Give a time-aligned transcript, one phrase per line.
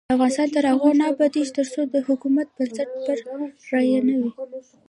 [0.15, 3.17] افغانستان تر هغو نه ابادیږي، ترڅو د حکومت بنسټ پر
[3.71, 4.31] رایه نه وي.